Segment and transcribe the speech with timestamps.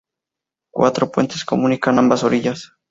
[0.73, 2.71] Cuatro puentes comunican ambas orillas.